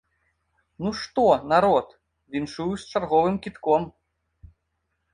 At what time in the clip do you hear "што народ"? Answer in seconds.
1.01-1.87